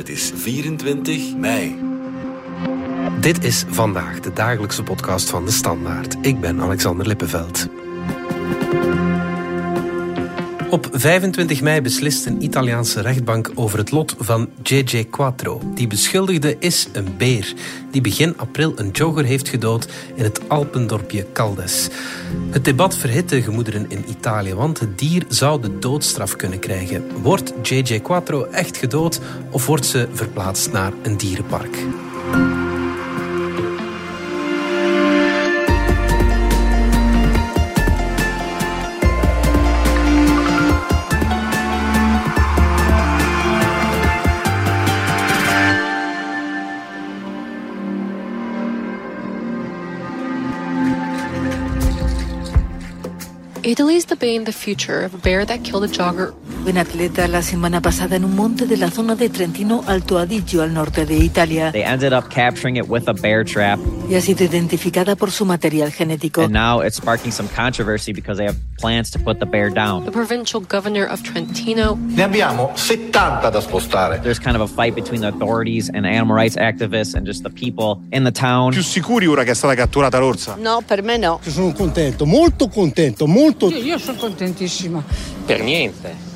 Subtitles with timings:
[0.00, 1.78] Het is 24 mei.
[3.20, 6.16] Dit is vandaag de dagelijkse podcast van de Standaard.
[6.20, 7.66] Ik ben Alexander Lippenveld.
[10.70, 15.60] Op 25 mei beslist een Italiaanse rechtbank over het lot van JJ Quattro.
[15.74, 17.54] Die beschuldigde is een beer
[17.90, 21.88] die begin april een jogger heeft gedood in het Alpendorpje Caldes.
[22.50, 27.22] Het debat verhit de gemoederen in Italië, want het dier zou de doodstraf kunnen krijgen.
[27.22, 31.76] Wordt JJ Quattro echt gedood of wordt ze verplaatst naar een dierenpark?
[53.62, 56.34] Italy is debating the future of a bear that killed a jogger
[56.66, 60.62] Un atleta la semana pasada en un monte de la zona de Trentino, Alto Adigio,
[60.62, 61.72] al norte de Italia.
[61.72, 63.78] They ended up capturing it with a bear trap.
[64.08, 66.42] Y ha sido identificada por su material genético.
[66.42, 70.04] And now it's sparking some controversy because they have plans to put the bear down.
[70.04, 71.96] The provincial governor of Trentino.
[71.98, 74.20] Ne abbiamo 70 da spostare.
[74.20, 77.50] There's kind of a fight between the authorities and animal rights activists and just the
[77.50, 78.70] people in the town.
[78.70, 80.56] Più sicuri ora che è stata catturata l'orsa?
[80.60, 81.40] No, per me no.
[81.42, 83.70] Sono contento, molto contento, molto...
[83.70, 85.02] Io, io sono contentissima.
[85.46, 86.29] Per niente.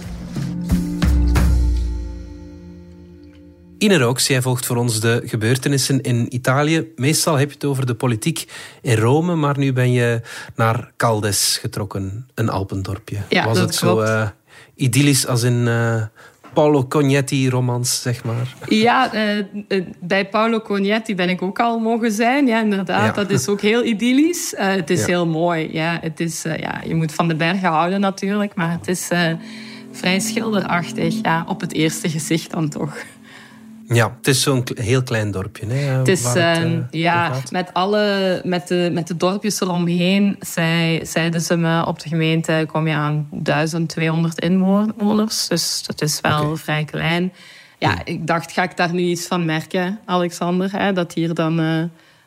[3.85, 6.93] Ine Rooks, jij volgt voor ons de gebeurtenissen in Italië.
[6.97, 8.45] Meestal heb je het over de politiek
[8.83, 10.21] in Rome, maar nu ben je
[10.57, 13.17] naar Caldes getrokken, een Alpendorpje.
[13.29, 14.29] Ja, Was het zo uh,
[14.75, 16.03] idyllisch als in uh,
[16.55, 18.55] Paolo Cognetti-romans, zeg maar?
[18.69, 19.37] Ja, uh,
[19.69, 22.47] uh, bij Paolo Cognetti ben ik ook al mogen zijn.
[22.47, 23.17] Ja, inderdaad.
[23.17, 23.23] Ja.
[23.23, 24.55] Dat is ook heel idyllisch.
[24.57, 25.07] Het is ja.
[25.07, 25.73] heel mooi.
[25.73, 29.09] Ja, het is, ja, je moet van de bergen houden natuurlijk, maar het is
[29.93, 31.15] vrij schilderachtig.
[31.23, 32.97] Ja, op het eerste gezicht dan toch.
[33.87, 35.67] Ja, het is zo'n heel klein dorpje.
[35.67, 41.07] Hè, het is, het, uh, ja, met, alle, met, de, met de dorpjes eromheen zei,
[41.07, 45.49] zeiden ze me op de gemeente kom je aan 1200 inwoners.
[45.49, 46.57] Dus dat is wel okay.
[46.57, 47.33] vrij klein.
[47.79, 50.71] Ja, ja, ik dacht, ga ik daar nu iets van merken, Alexander?
[50.73, 51.83] Hè, dat hier dan uh,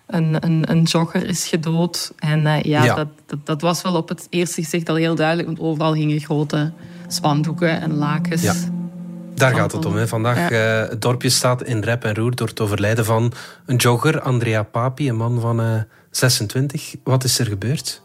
[0.07, 2.13] een, een, een jogger is gedood.
[2.17, 2.95] En uh, ja, ja.
[2.95, 5.47] Dat, dat, dat, was wel op het eerste gezicht al heel duidelijk.
[5.47, 6.71] Want overal hingen grote
[7.07, 8.41] spandoeken en lakens.
[8.41, 8.53] Ja.
[9.37, 9.95] Daar gaat het om.
[9.95, 10.07] Hè.
[10.07, 10.83] Vandaag, ja.
[10.83, 13.31] uh, het dorpje staat in rep en roer door het overlijden van
[13.65, 15.81] een jogger, Andrea Papi, een man van uh,
[16.11, 16.95] 26.
[17.03, 18.01] Wat is er gebeurd?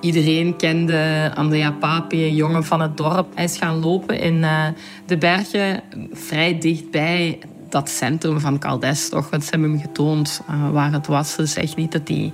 [0.00, 3.26] Iedereen kende Andrea Papi, een jongen van het dorp.
[3.34, 4.66] Hij is gaan lopen in uh,
[5.06, 5.82] de bergen,
[6.12, 7.38] vrij dichtbij
[7.68, 9.08] dat centrum van Caldes.
[9.08, 9.30] Toch?
[9.30, 11.36] Want ze hebben hem getoond uh, waar het was.
[11.36, 12.32] Dus echt niet dat hij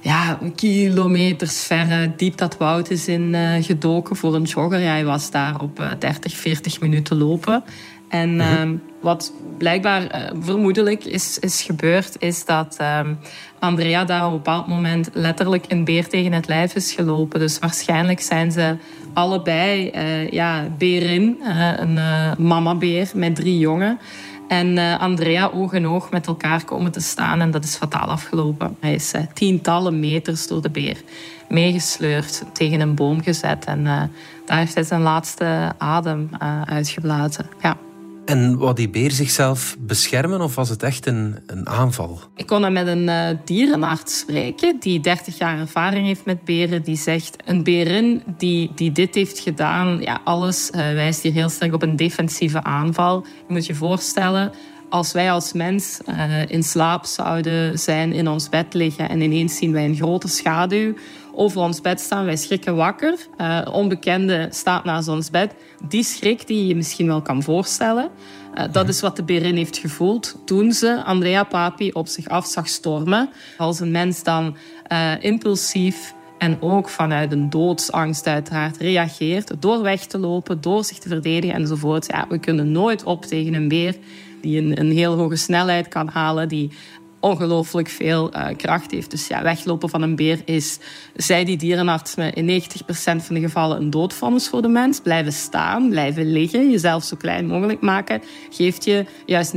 [0.00, 4.80] ja, kilometers ver diep dat woud is in uh, gedoken voor een jogger.
[4.80, 7.64] Ja, hij was daar op uh, 30, 40 minuten lopen.
[8.08, 8.72] En mm -hmm.
[8.72, 13.14] uh, wat blijkbaar uh, vermoedelijk is, is gebeurd, is dat ehm,
[13.58, 17.40] Andrea daar op een bepaald moment letterlijk een beer tegen het lijf is gelopen.
[17.40, 18.76] Dus waarschijnlijk zijn ze
[19.12, 19.90] allebei
[20.30, 21.38] ja, berin,
[21.76, 21.98] een
[22.38, 23.98] mamabeer met drie jongen.
[24.48, 28.06] En uh, Andrea oog in oog met elkaar komen te staan en dat is fataal
[28.06, 28.76] afgelopen.
[28.80, 31.02] Hij is uh, tientallen meters door de beer
[31.48, 33.64] meegesleurd, tegen een boom gezet.
[33.64, 34.02] En uh,
[34.46, 36.30] daar heeft hij zijn laatste adem
[36.64, 37.46] uitgeblazen.
[37.62, 37.76] Ja.
[38.28, 42.20] En wou die beer zichzelf beschermen of was het echt een, een aanval?
[42.36, 46.82] Ik kon met een uh, dierenarts spreken die 30 jaar ervaring heeft met beren.
[46.82, 51.48] Die zegt, een berin die, die dit heeft gedaan, ja, alles uh, wijst hier heel
[51.48, 53.24] sterk op een defensieve aanval.
[53.46, 54.52] Je moet je voorstellen,
[54.88, 59.56] als wij als mens uh, in slaap zouden zijn, in ons bed liggen en ineens
[59.56, 60.94] zien wij een grote schaduw
[61.32, 63.14] over ons bed staan, wij schrikken wakker.
[63.40, 65.54] Uh, onbekende staat naast ons bed.
[65.88, 68.10] Die schrik die je misschien wel kan voorstellen,
[68.54, 72.46] uh, dat is wat de berin heeft gevoeld toen ze Andrea Papi op zich af
[72.46, 73.30] zag stormen.
[73.56, 74.56] Als een mens dan
[74.92, 80.98] uh, impulsief en ook vanuit een doodsangst uiteraard reageert door weg te lopen, door zich
[80.98, 82.06] te verdedigen enzovoort.
[82.06, 83.96] Ja, we kunnen nooit op tegen een beer
[84.40, 86.70] die een, een heel hoge snelheid kan halen, die
[87.20, 89.10] ongelooflijk veel uh, kracht heeft.
[89.10, 90.78] Dus ja, weglopen van een beer is,
[91.16, 92.64] zei die dierenarts me, in 90%
[92.96, 95.00] van de gevallen een doodvonnis voor de mens.
[95.00, 99.54] Blijven staan, blijven liggen, jezelf zo klein mogelijk maken, geeft je juist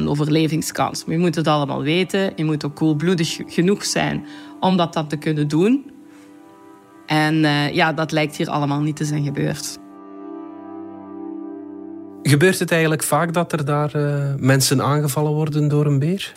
[0.00, 1.04] 90% overlevingskans.
[1.04, 4.26] Maar je moet het allemaal weten, je moet ook koelbloedig genoeg zijn
[4.60, 5.90] om dat te kunnen doen.
[7.06, 9.78] En uh, ja, dat lijkt hier allemaal niet te zijn gebeurd.
[12.30, 16.32] Gebeurt het eigenlijk vaak dat er daar uh, mensen aangevallen worden door een beer?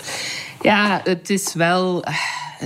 [0.61, 2.03] Ja, het is wel.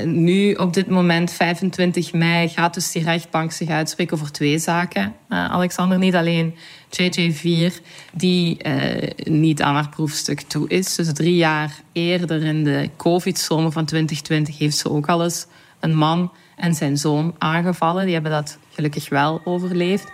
[0.03, 5.15] nu, op dit moment, 25 mei, gaat dus die rechtbank zich uitspreken over twee zaken.
[5.29, 6.55] Uh, Alexander, niet alleen
[7.01, 7.73] JJ4,
[8.13, 8.57] die
[9.23, 10.95] niet aan haar proefstuk toe is.
[10.95, 15.47] Dus drie jaar eerder in de COVID-zomer van 2020 heeft ze ook al eens
[15.79, 18.03] een man en zijn zoon aangevallen.
[18.03, 20.11] Die hebben dat gelukkig wel overleefd.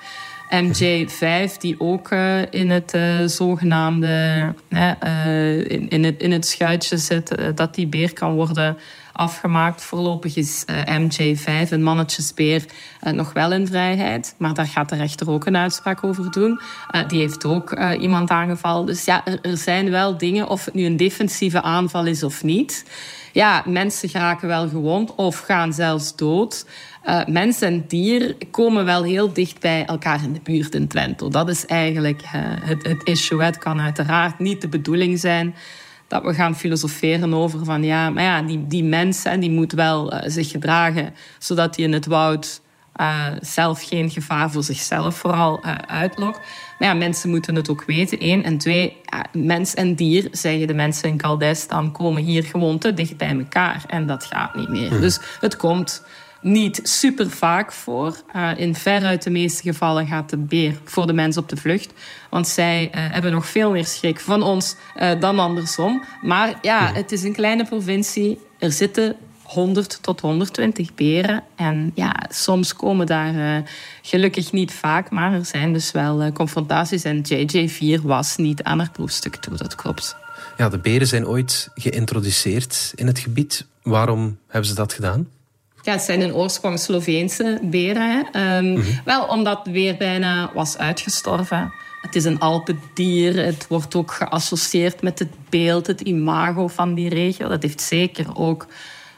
[0.50, 6.98] MJ5, die ook uh, in het uh, zogenaamde uh, in, in, het, in het schuitje
[6.98, 8.78] zit, dat die beer kan worden
[9.13, 9.83] afgemaakt.
[9.83, 12.65] Voorlopig is MJ5, een mannetjesbeer,
[13.12, 14.36] nog wel in vrijheid.
[14.38, 16.62] Maar daar gaat de rechter ook een uitspraak over doen.
[17.07, 18.86] die heeft ook iemand aangevallen.
[18.86, 22.86] Dus ja, er, zijn wel dingen, of het nu een defensieve aanval is of niet.
[23.31, 26.66] Ja, mensen geraken wel gewond of gaan zelfs dood.
[27.27, 31.30] Mens en dier komen wel heel dicht bij elkaar in de buurt in Twente.
[31.30, 33.44] Dat is eigenlijk het, het issue.
[33.44, 35.56] Het kan uiteraard niet de bedoeling zijn
[36.13, 40.13] dat we gaan filosoferen over van ja, maar ja, die, die mensen die moet wel
[40.13, 42.62] uh, zich gedragen zodat hij in het woud
[43.39, 46.39] zelf geen gevaar voor zichzelf vooral uitlokt.
[46.80, 48.18] Maar ja, mensen moeten het ook weten.
[48.21, 48.44] Eén.
[48.44, 48.98] En twee,
[49.31, 53.38] mens en dier, zeggen de mensen in Caldes, dan komen hier gewoon te dicht bij
[53.38, 53.83] elkaar.
[53.88, 54.89] En dat gaat niet meer.
[54.89, 56.06] Dus het komt
[56.44, 58.18] niet super vaak voor.
[58.36, 61.94] Uh, in veruit de meeste gevallen gaat de beer voor de mens op de vlucht.
[62.30, 66.04] Want zij uh, hebben nog veel meer schrik van ons uh, dan andersom.
[66.22, 68.40] Maar ja, het is een kleine provincie.
[68.60, 71.44] Er zitten 100 tot 120 beren.
[71.56, 73.63] En ja, soms komen daar
[74.01, 77.04] gelukkig niet vaak, maar er zijn dus wel confrontaties.
[77.04, 80.16] En JJ4 was niet aan haar proefstuk toe, dat klopt.
[80.57, 83.66] Ja, de beren zijn ooit geïntroduceerd in het gebied.
[83.81, 85.28] Waarom hebben ze dat gedaan?
[85.83, 88.41] Ja, het zijn in oorsprong Sloveense beren.
[88.41, 89.01] Um, mm-hmm.
[89.06, 91.74] Wel omdat het weer bijna was uitgestorven.
[92.01, 93.45] Het is een alpendier.
[93.45, 97.47] Het wordt ook geassocieerd met het beeld, het imago van die regio.
[97.47, 98.68] Dat heeft zeker ook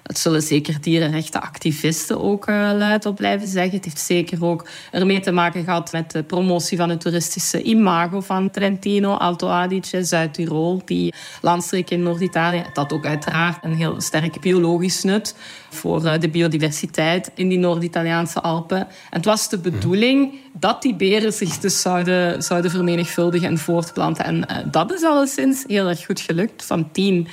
[0.07, 3.75] het zullen zeker dierenrechtenactivisten ook uh, luid op blijven zeggen.
[3.75, 8.21] Het heeft zeker ook ermee te maken gehad met de promotie van het toeristische imago
[8.21, 12.63] van Trentino, Alto Adige, Zuid-Tirol, die landstreek in Noord-Italië.
[12.73, 15.35] Dat ook uiteraard een heel sterk biologisch nut
[15.69, 18.79] voor uh, de biodiversiteit in die Noord-Italiaanse Alpen.
[18.79, 24.25] En het was de bedoeling dat die beren zich dus zouden, zouden vermenigvuldigen en voortplanten.
[24.25, 26.65] En uh, dat is alleszins heel erg goed gelukt.
[26.65, 27.27] Van tien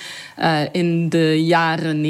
[0.72, 2.00] in de jaren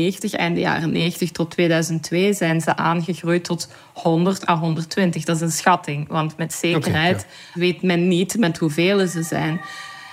[0.53, 5.25] 90, einde jaren 90 tot 2002, zijn ze aangegroeid tot 100 à 120.
[5.25, 7.61] Dat is een schatting, want met zekerheid okay, ja.
[7.61, 9.61] weet men niet met hoeveel ze zijn.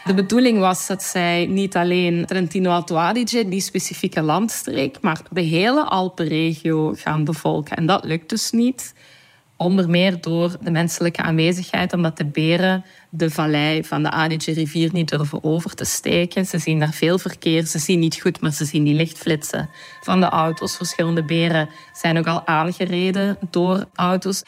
[0.05, 5.41] De bedoeling was dat zij niet alleen Trentino Alto Adige, die specifieke landstreek, maar de
[5.41, 7.77] hele Alpenregio gaan bevolken.
[7.77, 8.93] En dat lukt dus niet.
[9.57, 15.09] Onder meer door de menselijke aanwezigheid, omdat de beren de vallei van de Adige-rivier niet
[15.09, 16.45] durven over te steken.
[16.45, 19.69] Ze zien daar veel verkeer, ze zien niet goed, maar ze zien die lichtflitsen
[20.01, 20.75] van de auto's.
[20.75, 24.43] Verschillende beren zijn ook al aangereden door auto's.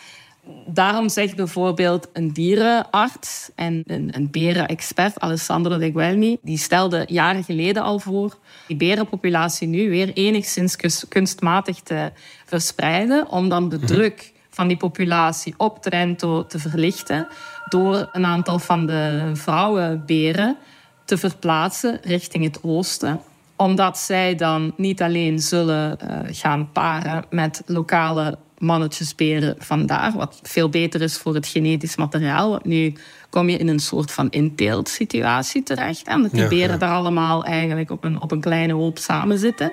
[0.66, 7.44] Daarom zegt bijvoorbeeld een dierenarts en een, een berenexpert, Alessandro De Guelmi, die stelde jaren
[7.44, 8.38] geleden al voor
[8.68, 10.76] die berenpopulatie nu weer enigszins
[11.08, 12.12] kunstmatig te
[12.46, 13.86] verspreiden, om dan de mhm.
[13.86, 14.32] druk
[14.62, 17.28] van die populatie op Trento te verlichten
[17.70, 20.58] door een aantal van de vrouwenberen
[21.06, 23.22] te verplaatsen richting het oosten
[23.56, 30.70] omdat zij dan niet alleen zullen uh, gaan paren met lokale mannetjesberen vandaar, wat veel
[30.70, 32.50] beter is voor het genetisch materiaal.
[32.50, 32.94] Want nu
[33.30, 36.08] kom je in een soort van inteeltsituatie terecht.
[36.08, 39.72] En dat die beren daar allemaal eigenlijk op een, op een kleine hoop samen zitten.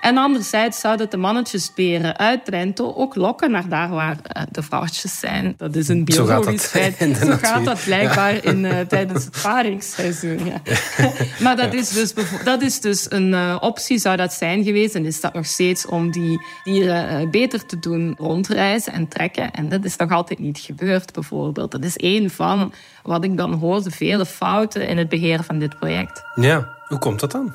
[0.00, 5.18] En anderzijds zouden de mannetjesberen uit Trento ook lokken naar daar waar uh, de vrouwtjes
[5.18, 5.54] zijn.
[5.56, 6.96] Dat is een biologisch feit.
[7.20, 10.44] Zo gaat dat blijkbaar in, uh, tijdens het paringsseizoen.
[10.44, 10.60] Ja.
[11.44, 14.94] maar dat is, dus, dat is dus een uh, optie, zou dat zijn geweest.
[14.94, 19.50] En is dat nog steeds om die dieren beter te doen rondreizen en trekken.
[19.50, 21.70] En dat is nog altijd niet gebeurd, bijvoorbeeld.
[21.70, 22.72] Dat is één van
[23.02, 26.22] wat ik dan hoor, de vele fouten in het beheer van dit project.
[26.34, 27.52] Ja, hoe komt dat dan?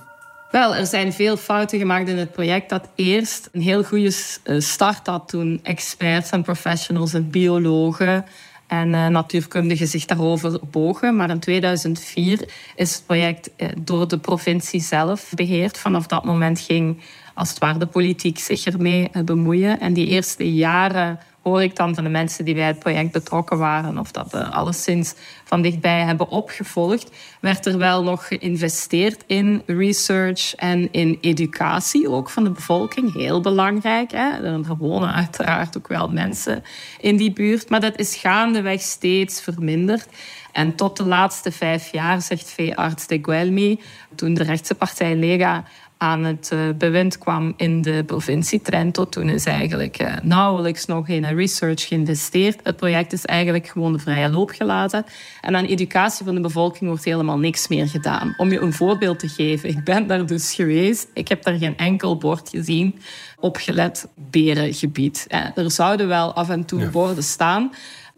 [0.51, 4.59] Wel, er zijn veel fouten gemaakt in het project dat eerst een heel goede eh,
[4.59, 8.25] start had toen experts en professionals en biologen
[8.67, 11.15] en uh, natuurkundigen zich daarover bogen.
[11.15, 15.77] Maar in 2004 is het project uh, door de provincie zelf beheerd.
[15.77, 17.01] Vanaf dat moment ging
[17.33, 19.79] als het ware de politiek zich ermee bemoeien.
[19.79, 23.57] En die eerste jaren hoor ik dan van de mensen die bij het project betrokken
[23.57, 29.63] waren of dat uh, alleszins van dichtbij hebben opgevolgd, werd er wel nog geïnvesteerd in
[29.65, 33.13] research en in educatie ook van de bevolking.
[33.13, 34.11] Heel belangrijk.
[34.11, 34.43] Hè?
[34.43, 36.63] Er wonen uiteraard ook wel mensen
[36.99, 40.07] in die buurt, maar dat is gaandeweg steeds verminderd.
[40.51, 43.79] En tot de laatste vijf jaar, zegt veearts de Guelmi,
[44.15, 45.63] toen de rechtse partij Lega
[46.01, 51.07] aan het uh, bewind kwam in de provincie Trento, toen is eigenlijk uh, nauwelijks nog
[51.07, 52.59] in research geïnvesteerd.
[52.63, 55.05] Het project is eigenlijk gewoon de vrije loop gelaten.
[55.41, 58.33] En aan educatie van de bevolking wordt helemaal niks meer gedaan.
[58.37, 61.07] Om je een voorbeeld te geven, ik ben daar dus geweest.
[61.13, 62.99] Ik heb daar geen enkel bord gezien
[63.39, 65.27] opgelet berengebied.
[65.55, 67.71] Er zouden wel af en toe borden staan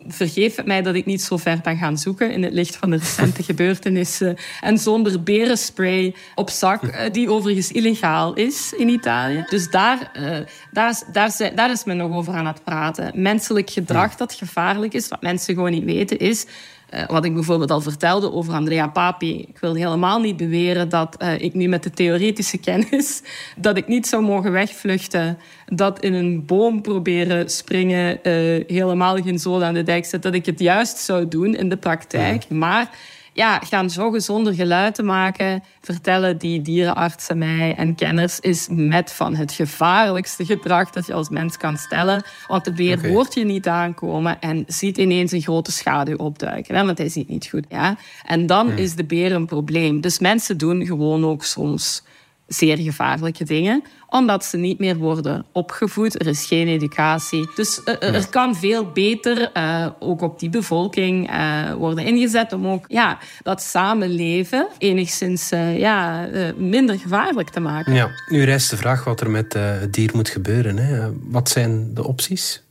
[0.08, 2.90] vergeef het mij dat ik niet zo ver ben gaan zoeken in het licht van
[2.90, 4.38] de recente gebeurtenissen.
[4.62, 9.46] En zonder berenspray op zak, eh, die overigens illegaal is in Italië.
[9.50, 10.38] Dus daar, uh,
[10.72, 13.12] daar, is, daar, daar is men nog over aan het praten.
[13.22, 16.46] Menselijk gedrag dat gevaarlijk is, wat mensen gewoon niet weten, is
[16.94, 19.40] eh, wat ik bijvoorbeeld al vertelde over Andrea Papi.
[19.40, 23.22] Ik wil helemaal niet beweren dat uh, ik nu met de theoretische kennis...
[23.58, 28.20] dat ik niet zou mogen wegvluchten, dat in een boom proberen springen...
[28.24, 31.70] Uh, helemaal geen zool aan de dijk zet, dat ik het juist zou doen in
[31.70, 32.50] de praktijk.
[32.50, 32.90] Maar
[33.34, 39.12] ja, gaan zo zonder geluid te maken, vertellen die dierenartsen mij en kenners, is met
[39.12, 42.24] van het gevaarlijkste gedrag dat je als mens kan stellen.
[42.48, 43.12] Want de beer okay.
[43.12, 46.76] hoort je niet aankomen en ziet ineens een grote schaduw opduiken.
[46.76, 47.66] Hè, want hij ziet niet goed.
[47.70, 47.98] Ja?
[48.26, 48.78] En dan hmm.
[48.78, 50.02] is de beer een probleem.
[50.02, 52.04] Dus mensen doen gewoon ook soms
[52.48, 56.22] zeer gevaarlijke dingen, omdat ze niet meer worden opgevoed.
[56.22, 57.50] Er is geen educatie.
[57.56, 62.68] Dus uh, er kan veel beter, uh, ook op die bevolking, uh, worden ingezet om
[62.68, 67.94] ook ja, dat samenleven enigszins ja, minder gevaarlijk te maken.
[67.94, 70.78] Ja, nu rijst de vraag wat er met het dier moet gebeuren.
[70.78, 71.10] Hè.
[71.22, 72.64] Wat zijn de opties?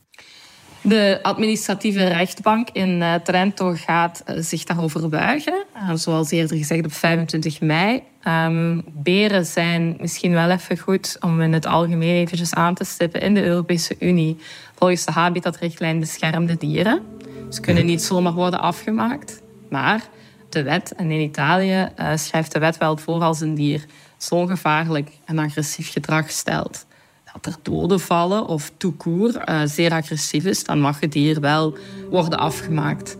[0.82, 5.64] De administratieve rechtbank in Trento gaat zich daarover buigen.
[5.94, 8.02] zoals eerder gezegd op 25 mei.
[8.28, 13.20] Um, beren zijn misschien wel even goed om in het algemeen eventjes aan te stippen.
[13.20, 14.38] In de Europese Unie,
[14.74, 17.02] volgens de habitatrichtlijn beschermde dieren.
[17.50, 19.42] Ze kunnen niet zomaar worden afgemaakt.
[19.68, 20.02] Maar
[20.48, 23.84] de wet, en in Italië schrijft de wet wel voor als een dier
[24.16, 26.86] zo gevaarlijk en agressief gedrag stelt
[27.32, 31.76] dat er doden vallen of toekoer uh, zeer agressief is, dan mag het dier wel
[32.10, 33.16] worden afgemaakt.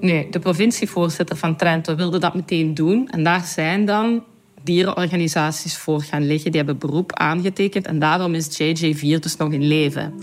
[0.00, 3.08] Nee, de provincievoorzitter van Trento wilde dat meteen doen.
[3.08, 4.24] En daar zijn dan
[4.62, 6.50] dierenorganisaties voor gaan liggen.
[6.50, 10.14] Die hebben beroep aangetekend en daarom is JJ4 dus nog in leven.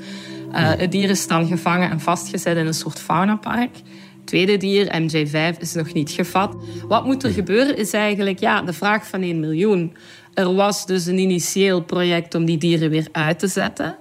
[0.51, 3.75] Uh, het dier is dan gevangen en vastgezet in een soort faunapark.
[3.75, 6.55] Het tweede dier, MJ5, is nog niet gevat.
[6.87, 9.95] Wat moet er gebeuren is eigenlijk ja, de vraag van 1 miljoen.
[10.35, 13.97] Er was dus een initieel project om die dieren weer uit te zetten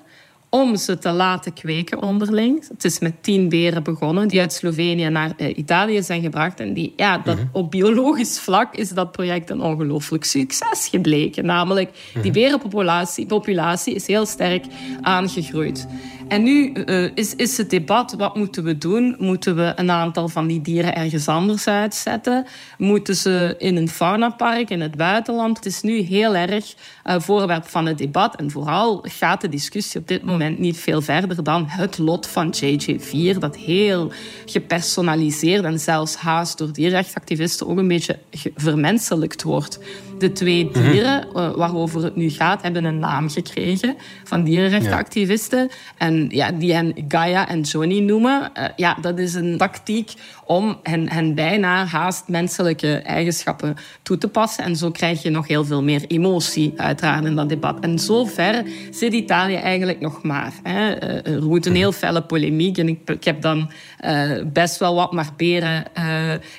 [0.54, 2.68] om ze te laten kweken onderling.
[2.68, 6.60] Het is met tien beren begonnen die uit Slovenië naar uh, Italië zijn gebracht.
[6.60, 11.46] En die, ja, dat, mm op biologisch vlak is dat project een ongelooflijk succes gebleken.
[11.46, 12.32] Namelijk, die mhm.
[12.32, 14.64] berenpopulatie populatie is heel sterk
[15.00, 15.86] aangegroeid.
[16.28, 19.16] En nu uh, is, is het debat, wat moeten we doen?
[19.18, 22.46] Moeten we een aantal van die dieren ergens anders uitzetten?
[22.78, 25.56] Moeten ze in een faunapark in het buitenland?
[25.56, 28.36] Het is nu heel erg uh, voorwerp van het debat.
[28.36, 32.54] En vooral gaat de discussie op dit moment niet veel verder dan het lot van
[32.60, 34.12] JJ4, dat heel
[34.46, 38.18] gepersonaliseerd en zelfs haast door dierrechtactivisten ook een beetje
[38.56, 39.78] vermenselijkt wordt.
[40.18, 40.90] De twee mhm.
[40.90, 45.70] dieren uh, waarover het nu gaat, hebben een naam gekregen van dierenrechtenactivisten.
[45.98, 48.50] En ja, die hen Gaia en Johnny noemen.
[48.58, 50.12] Uh, ja, dat is een tactiek
[50.44, 54.64] om hen, hen bijna haast menselijke eigenschappen toe te passen.
[54.64, 57.80] En zo krijg je nog heel veel meer emotie, uiteraard, in dat debat.
[57.80, 60.52] En zover zit Italië eigenlijk nog maar.
[60.62, 60.90] Hè.
[60.90, 62.78] Er moet een heel felle polemiek.
[62.78, 63.70] En ik, ik heb dan
[64.04, 65.84] uh, best wel wat maar beren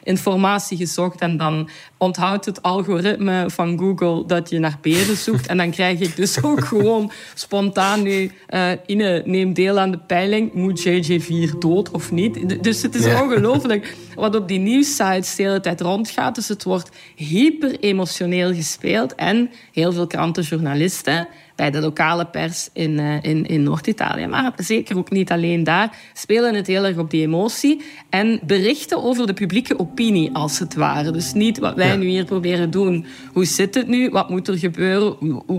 [0.03, 1.19] informatie gezocht.
[1.19, 5.47] En dan onthoudt het algoritme van Google dat je naar beren zoekt.
[5.47, 8.31] En dan krijg ik dus ook gewoon spontaan nu...
[8.49, 10.53] Uh, Ine, neem deel aan de peiling.
[10.53, 12.63] Moet JJ4 dood of niet?
[12.63, 16.35] Dus het is ongelooflijk wat op die nieuwssites de hele tijd rondgaat.
[16.35, 19.15] Dus het wordt hyper emotioneel gespeeld.
[19.15, 24.27] En heel veel krantenjournalisten bij de lokale pers in, uh, in, in Noord-Italië.
[24.27, 25.97] Maar zeker ook niet alleen daar.
[26.13, 27.81] Spelen het heel erg op die emotie.
[28.09, 31.11] En berichten over de publieke opinie, als het ware.
[31.11, 33.05] Dus niet wat wij nu hier proberen doen.
[33.33, 34.09] Hoe zit het nu?
[34.09, 35.15] Wat moet er gebeuren?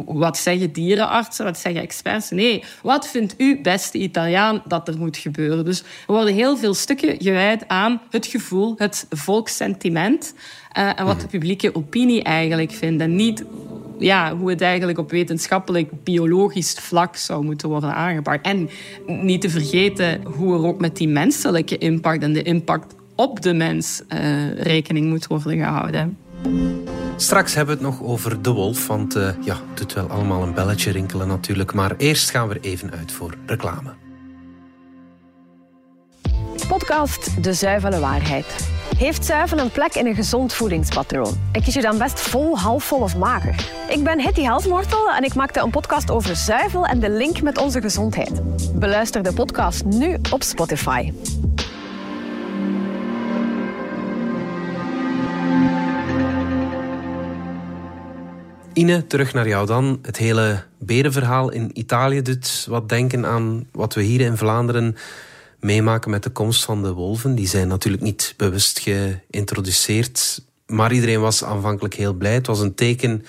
[0.07, 1.45] Wat zeggen dierenartsen?
[1.45, 2.31] Wat zeggen experts?
[2.31, 5.65] Nee, wat vindt u, beste Italiaan, dat er moet gebeuren?
[5.65, 10.35] Dus er worden heel veel stukken gewijd aan het gevoel, het volkssentiment.
[10.79, 13.03] Uh, en wat de publieke opinie eigenlijk vindt.
[13.03, 13.45] En niet
[13.99, 18.47] ja, hoe het eigenlijk op wetenschappelijk, biologisch vlak zou moeten worden aangepakt.
[18.47, 18.69] En
[19.07, 23.55] niet te vergeten hoe er ook met die menselijke impact en de impact op de
[23.55, 26.19] mens uh, rekening moet worden gehouden.
[27.17, 30.43] Straks hebben we het nog over de wolf, want uh, ja, het doet wel allemaal
[30.43, 31.75] een belletje rinkelen natuurlijk.
[31.75, 33.91] Maar eerst gaan we er even uit voor reclame.
[36.69, 38.76] Podcast De Zuivele Waarheid.
[38.97, 41.39] Heeft zuivel een plek in een gezond voedingspatroon?
[41.53, 43.71] En kies je dan best vol, halfvol of mager?
[43.89, 47.59] Ik ben Hetty Helsmortel en ik maakte een podcast over zuivel en de link met
[47.59, 48.41] onze gezondheid.
[48.79, 51.13] Beluister de podcast nu op Spotify.
[58.73, 59.99] Ine, terug naar jou dan.
[60.03, 64.97] Het hele berenverhaal in Italië doet wat denken aan wat we hier in Vlaanderen
[65.67, 67.35] meemaken met de komst van de wolven.
[67.35, 72.35] Die zijn natuurlijk niet bewust geïntroduceerd, maar iedereen was aanvankelijk heel blij.
[72.35, 73.25] Het was een teken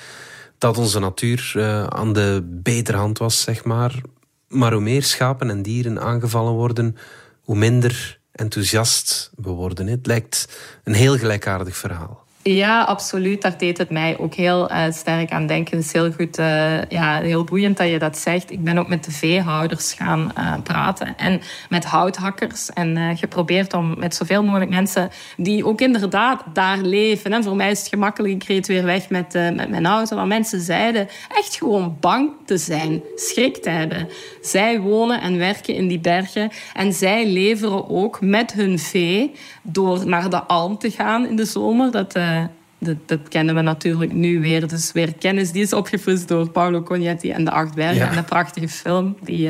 [0.58, 4.02] dat onze natuur uh, aan de betere hand was, zeg maar.
[4.48, 6.98] Maar hoe meer schapen en dieren aangevallen worden,
[7.42, 9.88] hoe minder enthousiast we worden.
[9.88, 10.48] Het lijkt
[10.84, 12.27] een heel gelijkaardig verhaal.
[12.48, 13.42] Ja, absoluut.
[13.42, 15.78] Daar deed het mij ook heel uh, sterk aan denken.
[15.78, 18.52] Het is heel goed, uh, ja, heel boeiend dat je dat zegt.
[18.52, 22.70] Ik ben ook met de veehouders gaan uh, praten en met houthakkers.
[22.74, 27.34] En geprobeerd om met zoveel mogelijk mensen die ook inderdaad daar leven.
[27.34, 30.16] En voor mij is het gemakkelijk, ik reed weer weg met, met mijn auto.
[30.16, 34.10] Maar mensen zeiden echt gewoon bang te zijn, schrik te hebben.
[34.42, 40.08] Zij wonen en werken in die bergen en zij leveren ook met hun vee door
[40.08, 41.92] naar de Alm te gaan in de zomer.
[41.92, 42.16] Dat,
[42.80, 44.68] dat, dat, kennen we natuurlijk nu weer.
[44.68, 47.96] Dus weer kennis die is opgefrist door Paolo Cognetti en de Acht Bergen.
[47.96, 48.12] Ja.
[48.12, 49.50] En een prachtige film die...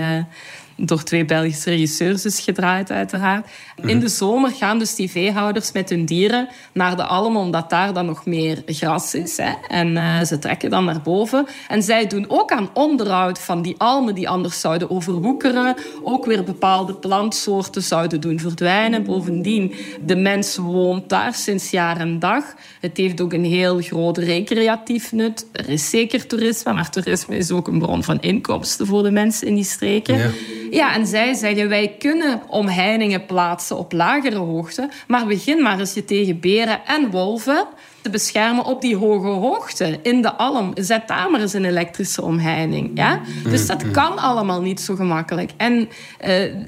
[0.79, 3.47] Door twee Belgische regisseurs is gedraaid, uiteraard.
[3.85, 7.93] In de zomer gaan dus die veehouders met hun dieren naar de alm, omdat daar
[7.93, 9.37] dan nog meer gras is.
[9.37, 9.51] Hè.
[9.67, 11.47] En uh, ze trekken dan naar boven.
[11.67, 15.75] En zij doen ook aan onderhoud van die almen die anders zouden overwoekeren.
[16.03, 19.03] Ook weer bepaalde plantsoorten zouden doen verdwijnen.
[19.03, 19.73] Bovendien,
[20.05, 22.43] de mens woont daar sinds jaar en dag.
[22.81, 25.45] Het heeft ook een heel groot recreatief nut.
[25.51, 29.47] Er is zeker toerisme, maar toerisme is ook een bron van inkomsten voor de mensen
[29.47, 30.17] in die streken.
[30.17, 30.29] Ja.
[30.69, 35.93] Ja, en zij zeggen, wij kunnen omheiningen plaatsen op lagere hoogte, maar begin maar eens
[35.93, 37.67] je tegen beren en wolven
[38.07, 40.71] te beschermen op die hoge hoogte, in de alm.
[40.75, 42.91] Zet daar maar eens een elektrische omheining.
[42.93, 43.19] Ja?
[43.43, 43.93] Dus dat mm-hmm.
[43.93, 45.51] kan allemaal niet zo gemakkelijk.
[45.57, 45.87] En uh,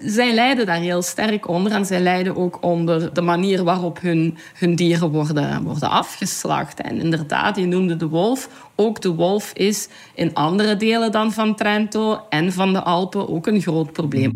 [0.02, 1.72] zij lijden daar heel sterk onder.
[1.72, 6.82] En zij lijden ook onder de manier waarop hun, hun dieren worden, worden afgeslacht.
[6.82, 8.50] En inderdaad, je noemde de wolf.
[8.76, 13.48] Ook de wolf is in andere delen dan van Trento en van de Alpen ook
[13.48, 14.32] een groot probleem.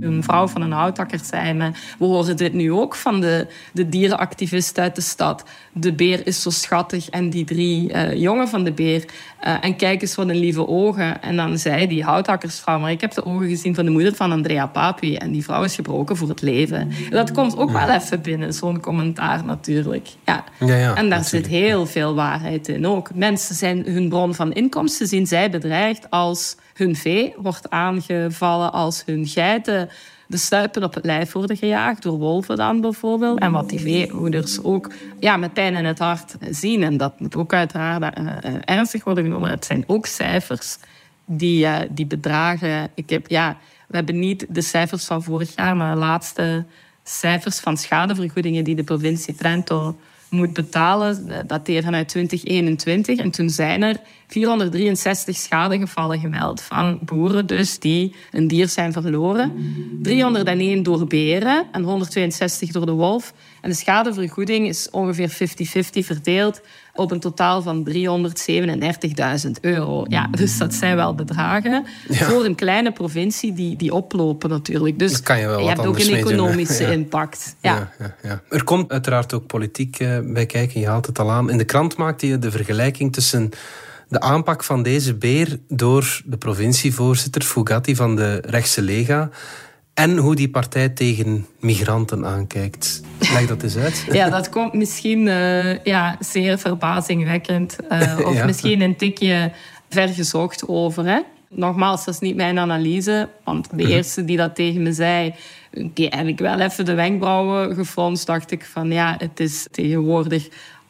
[0.00, 3.88] Een vrouw van een houtakker zei me, we horen dit nu ook van de, de
[3.88, 5.44] dierenactivisten uit de stad.
[5.72, 9.04] De beer is zo schattig en die drie uh, jongen van de beer.
[9.46, 11.22] Uh, en kijk eens wat een lieve ogen.
[11.22, 14.32] En dan zei die houthakkersvrouw, maar ik heb de ogen gezien van de moeder van
[14.32, 15.16] Andrea Papi.
[15.16, 16.90] En die vrouw is gebroken voor het leven.
[17.10, 20.08] Dat komt ook wel even binnen, zo'n commentaar natuurlijk.
[20.24, 20.44] Ja.
[20.58, 23.14] ja, ja en daar zit heel veel waarheid in ook.
[23.14, 29.02] Mensen zijn hun bron van inkomsten, zien zij bedreigd als hun vee wordt aangevallen, als
[29.06, 29.88] hun geiten
[30.28, 33.38] de stuipen op het lijf worden gejaagd, door wolven dan bijvoorbeeld.
[33.38, 36.82] En wat die veehoeders ook ja, met pijn in het hart zien.
[36.82, 38.32] En dat moet ook uiteraard uh,
[38.64, 39.50] ernstig worden genomen.
[39.50, 40.78] Het zijn ook cijfers
[41.24, 42.90] die, uh, die bedragen.
[42.94, 46.64] Ik heb, ja, we hebben niet de cijfers van vorig jaar, maar de laatste
[47.04, 49.96] cijfers van schadevergoedingen die de provincie Trento
[50.30, 53.18] moet betalen, eh, dateren uit 2021.
[53.18, 53.96] En toen zijn er
[54.28, 59.52] 463 schadegevallen gemeld van boeren dus die een dier zijn verloren.
[60.02, 63.32] 301 door beren en 162 door de wolf.
[63.60, 65.34] En de schadevergoeding is ongeveer 50-50
[65.90, 66.60] verdeeld
[66.94, 70.04] op een totaal van 337.000 euro.
[70.08, 74.98] Ja, dus dat zijn wel bedragen voor een kleine provincie die, die oplopen natuurlijk.
[74.98, 77.56] Dus kan je, wel je hebt ook een economische impact.
[77.60, 77.92] Ja.
[77.98, 78.42] Ja, ja.
[78.48, 81.50] Er komt uiteraard ook politiek eh, bij kijken, je haalt het al aan.
[81.50, 83.50] In de krant maakte je de vergelijking tussen
[84.08, 89.30] de aanpak van deze beer door de provincievoorzitter Fugatti van de rechtse Lega
[89.94, 93.02] en hoe die partij tegen migranten aankijkt.
[93.18, 94.06] Leg dat eens uit.
[94.12, 97.76] Ja, dat komt misschien uh, ja, zeer verbazingwekkend.
[97.90, 99.52] Uh, of misschien een tikje
[99.88, 101.04] vergezocht over.
[101.04, 101.20] Hè?
[101.50, 103.28] Nogmaals, dat is niet mijn analyse.
[103.44, 103.92] Want de mhm.
[103.92, 105.34] eerste die dat tegen me zei...
[105.70, 108.26] die heb ik wel even de wenkbrauwen gefronst.
[108.26, 110.48] Dacht ik van, ja, het is tegenwoordig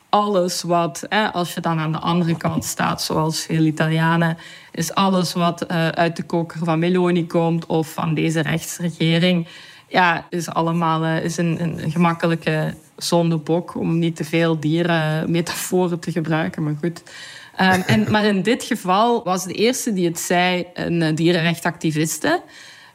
[0.08, 4.38] alles wat, als je dan aan de andere kant staat, zoals veel Italianen,
[4.72, 9.46] is alles wat uh, uit de koker van Meloni komt of van deze rechtsregering,
[9.88, 16.12] ja, is allemaal uh, is een, een gemakkelijke zondebok om niet te veel dierenmetaforen te
[16.12, 17.02] gebruiken, maar goed.
[17.60, 22.42] Um, en, maar in dit geval was de eerste die het zei een dierenrechtactiviste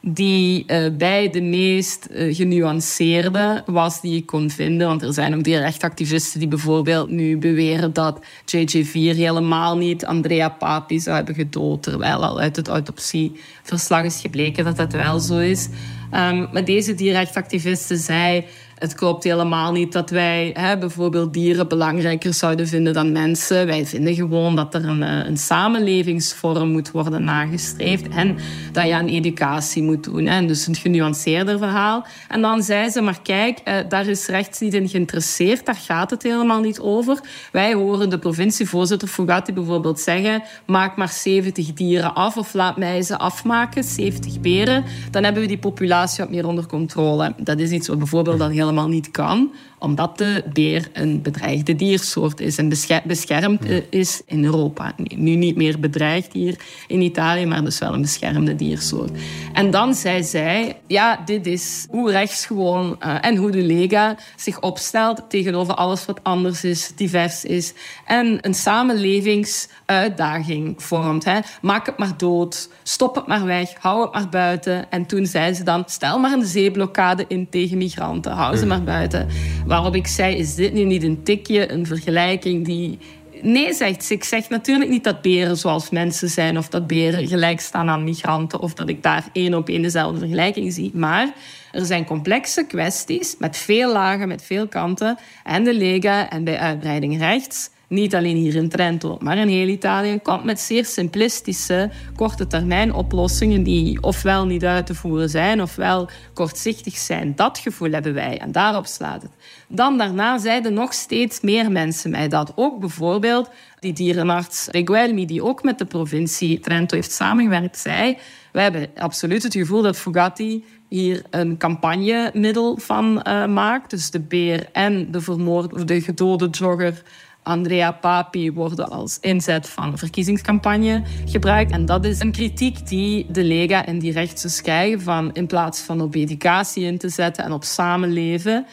[0.05, 4.87] die uh, bij de meest uh, genuanceerde was die ik kon vinden.
[4.87, 8.19] Want er zijn ook dierrechtactivisten die bijvoorbeeld nu beweren dat
[8.55, 11.83] JJ4 helemaal niet Andrea Papi zou hebben gedood.
[11.83, 15.69] Terwijl al uit het autopsieverslag is gebleken dat dat wel zo is.
[16.11, 18.45] Um, maar deze dierrechtactiviste zei
[18.83, 23.65] Het klopt helemaal niet dat wij hè, bijvoorbeeld dieren belangrijker zouden vinden dan mensen.
[23.65, 28.37] Wij vinden gewoon dat er een, eh, een samenlevingsvorm moet worden nagestreefd en
[28.71, 30.25] dat je aan educatie moet doen.
[30.25, 30.45] Hè.
[30.45, 32.05] Dus een genuanceerder verhaal.
[32.27, 35.65] En dan zei ze, maar kijk, eh, daar is rechts niet in geïnteresseerd.
[35.65, 37.19] Daar gaat het helemaal niet over.
[37.51, 43.01] Wij horen de provincievoorzitter Fugatti bijvoorbeeld zeggen, maak maar 70 dieren af of laat mij
[43.01, 44.83] ze afmaken, 70 beren.
[45.11, 47.33] Dan hebben we die populatie wat meer onder controle.
[47.37, 49.51] Dat is iets wat bijvoorbeeld dan helemaal niet kan
[49.83, 52.69] omdat de beer een bedreigde diersoort is en
[53.05, 54.93] beschermd eh, is in Europa.
[55.15, 59.11] Nu niet meer bedreigd hier in Italië, maar dus wel een beschermde diersoort.
[59.53, 64.15] En dan zei zij, ja, dit is hoe rechts gewoon uh, en hoe de Lega
[64.35, 67.73] zich opstelt tegenover alles wat anders is, divers is
[68.05, 71.25] en een samenlevingsuitdaging vormt.
[71.25, 71.39] Hè.
[71.61, 74.91] Maak het maar dood, stop het maar weg, hou het maar buiten.
[74.91, 78.83] En toen zei ze dan, stel maar een zeeblokkade in tegen migranten, hou ze maar
[78.83, 79.27] buiten.
[79.73, 82.97] Waarop ik zei, is dit nu niet een tikje, een vergelijking die...
[83.41, 84.13] Nee, zegt ze.
[84.13, 86.57] Ik zeg natuurlijk niet dat beren zoals mensen zijn...
[86.57, 88.59] of dat beren gelijk staan aan migranten...
[88.59, 90.91] of dat ik daar één op één dezelfde vergelijking zie.
[90.93, 91.33] Maar
[91.71, 95.17] er zijn complexe kwesties met veel lagen, met veel kanten.
[95.43, 99.67] En de Lega en bij uitbreiding rechts niet alleen hier in Trento, maar in heel
[99.67, 105.61] Italië, komt met zeer simplistische, korte termijn oplossingen die ofwel niet uit te voeren zijn,
[105.61, 107.35] ofwel kortzichtig zijn.
[107.35, 109.31] Dat gevoel hebben wij en daarop slaat het.
[109.67, 112.51] Dan daarna zeiden nog steeds meer mensen mij dat.
[112.55, 118.17] Ook bijvoorbeeld die dierenarts Reguelmi, die ook met de provincie Trento heeft samengewerkt, zei...
[118.53, 123.89] Wij hebben absoluut het gevoel dat Fugatti hier een campagnemiddel van uh, maakt.
[123.89, 127.03] Dus de beer en de vermoorde, de gedode jogger
[127.43, 131.71] Andrea Papi worden als inzet van verkiezingscampagne gebruikt.
[131.71, 135.79] En dat is een kritiek die de Lega en die rechtse krijgen van in plaats
[135.79, 138.65] van op educatie in te zetten en op samenleven,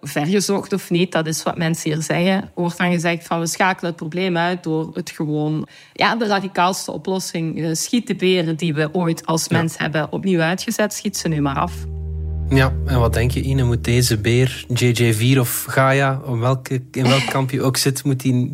[0.00, 3.90] vergezocht of niet, dat is wat mensen hier zeggen, wordt dan gezegd van we schakelen
[3.90, 8.74] het probleem uit door het gewoon, ja, de radicaalste oplossing, eh, schiet de beren die
[8.74, 11.97] we ooit als mens hebben opnieuw uitgezet, schiet ze nu maar af.
[12.50, 13.62] Ja, en wat denk je, Ine?
[13.62, 18.20] Moet deze beer, JJ4 of Gaia, in welke, in welk kamp je ook zit, moet
[18.20, 18.52] die,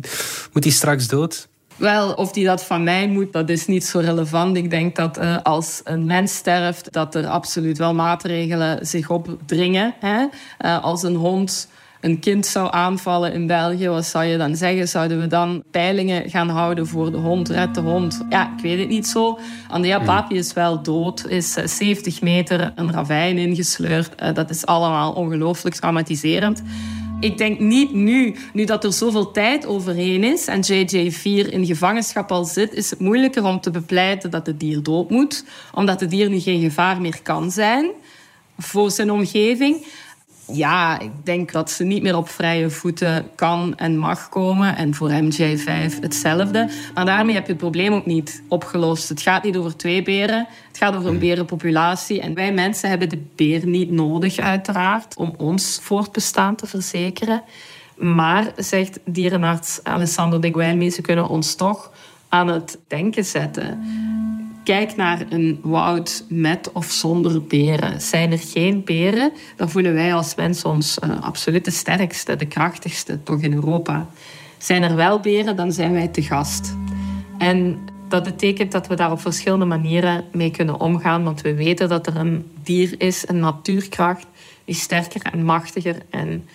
[0.53, 1.47] moet die straks dood?
[1.75, 4.57] Wel, of die dat van mij moet, dat is niet zo relevant.
[4.57, 9.95] Ik denk dat uh, als een mens sterft, dat er absoluut wel maatregelen zich opdringen.
[9.99, 10.25] Hè?
[10.65, 11.67] Uh, als een hond
[12.05, 14.87] een kind zou aanvallen in België, wat zou je dan zeggen?
[14.87, 17.49] Zouden we dan peilingen gaan houden voor de hond?
[17.49, 18.25] Red de hond?
[18.29, 19.39] Ja, ik weet het niet zo.
[19.67, 19.99] Andrea.
[19.99, 24.21] Papi is wel dood, is 70 meter een ravijn ingesleurd.
[24.21, 26.63] Uh, dat is allemaal ongelooflijk traumatiserend.
[27.19, 32.31] Ik denk niet nu, nu dat er zoveel tijd overheen is en JJ4 in gevangenschap
[32.31, 36.09] al zit, is het moeilijker om te bepleiten dat het dier dood moet, omdat het
[36.09, 37.91] dier nu geen gevaar meer kan zijn
[38.57, 39.85] voor zijn omgeving
[40.47, 44.75] ja, ik denk dat ze niet meer op vrije voeten kan en mag komen.
[44.75, 46.69] En voor MJ5 hetzelfde.
[46.93, 49.09] Maar daarmee heb je het probleem ook niet opgelost.
[49.09, 50.47] Het gaat niet over twee beren.
[50.67, 52.21] Het gaat over een berenpopulatie.
[52.21, 57.43] En wij mensen hebben de beer niet nodig, uiteraard, om ons voortbestaan te verzekeren.
[57.95, 61.91] Maar, zegt dierenarts Alessandro de Guelmi, ze kunnen ons toch
[62.29, 63.79] aan het denken zetten.
[64.65, 68.01] Kijk naar een woud met of zonder beren.
[68.01, 72.45] Zijn er geen beren, dan voelen wij als mens ons uh, absoluut de sterkste, de
[72.45, 74.07] krachtigste, toch in Europa.
[74.57, 76.75] Zijn er wel beren, dan zijn wij te gast.
[77.37, 81.89] En dat betekent dat we daar op verschillende manieren mee kunnen omgaan, want we weten
[81.89, 84.27] dat er een dier is, een natuurkracht,
[84.65, 86.47] die sterker en machtiger en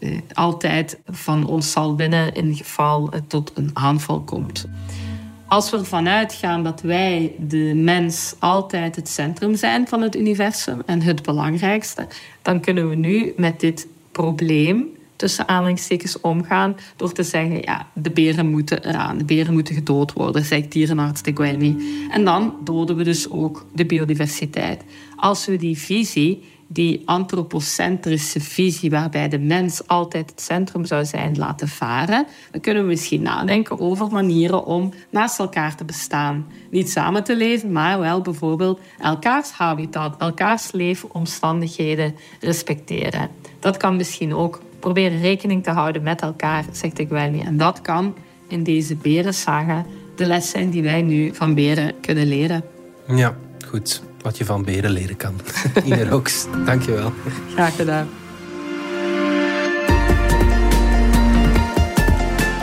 [0.00, 4.66] uh, altijd van ons zal winnen in geval het tot een aanval komt.
[5.50, 10.82] Als we ervan uitgaan dat wij, de mens, altijd het centrum zijn van het universum
[10.86, 12.06] en het belangrijkste,
[12.42, 14.86] dan kunnen we nu met dit probleem
[15.16, 20.12] tussen aanhalingstekens omgaan door te zeggen, ja, de beren moeten eraan, de beren moeten gedood
[20.12, 21.76] worden, zegt dierenarts de Guelmi.
[22.10, 24.82] En dan doden we dus ook de biodiversiteit.
[25.16, 31.38] Als we die visie die antropocentrische visie waarbij de mens altijd het centrum zou zijn
[31.38, 36.46] laten varen, dan kunnen we misschien nadenken over manieren om naast elkaar te bestaan.
[36.70, 43.28] Niet samen te leven, maar wel bijvoorbeeld elkaars habitat, elkaars leefomstandigheden respecteren.
[43.58, 47.40] Dat kan misschien ook proberen rekening te houden met elkaar, zegt de Guelmi.
[47.40, 48.14] En dat kan
[48.48, 52.64] in deze berensaga de les zijn die wij nu van beren kunnen leren.
[53.06, 55.34] Ja, goed wat je van beren leren kan.
[55.84, 57.12] Ine Rooks, dankjewel.
[57.54, 58.08] Graag gedaan.